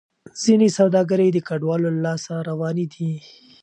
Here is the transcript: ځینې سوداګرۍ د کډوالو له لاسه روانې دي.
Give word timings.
ځینې 0.43 0.67
سوداګرۍ 0.77 1.29
د 1.33 1.37
کډوالو 1.47 1.87
له 1.95 2.01
لاسه 2.05 2.33
روانې 2.49 2.85
دي. 2.93 3.11